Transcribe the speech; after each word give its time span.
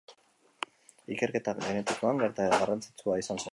Ikerketa 1.15 1.55
genetikoan 1.59 2.25
gertaera 2.25 2.61
garrantzitsua 2.65 3.23
izan 3.25 3.45
zen. 3.45 3.49